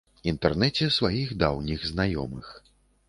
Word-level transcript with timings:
Інтэрнэце 0.29 0.87
сваіх 0.95 1.35
даўніх 1.43 1.85
знаёмых. 1.91 2.53